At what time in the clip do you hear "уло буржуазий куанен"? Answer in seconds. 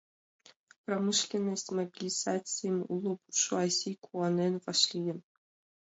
2.93-4.53